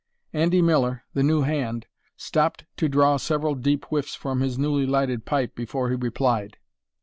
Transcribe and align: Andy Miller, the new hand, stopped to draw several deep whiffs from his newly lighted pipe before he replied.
Andy 0.33 0.63
Miller, 0.63 1.03
the 1.13 1.21
new 1.21 1.41
hand, 1.43 1.85
stopped 2.17 2.65
to 2.75 2.89
draw 2.89 3.17
several 3.17 3.53
deep 3.53 3.85
whiffs 3.89 4.15
from 4.15 4.39
his 4.41 4.57
newly 4.57 4.87
lighted 4.87 5.25
pipe 5.25 5.53
before 5.53 5.89
he 5.91 5.95
replied. 5.95 6.57